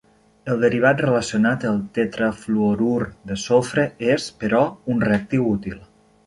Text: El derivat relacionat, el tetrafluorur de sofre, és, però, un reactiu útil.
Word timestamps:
El 0.51 0.61
derivat 0.61 1.01
relacionat, 1.05 1.65
el 1.71 1.77
tetrafluorur 1.97 2.95
de 3.33 3.39
sofre, 3.43 3.85
és, 4.15 4.27
però, 4.45 4.63
un 4.95 5.07
reactiu 5.07 5.47
útil. 5.53 5.79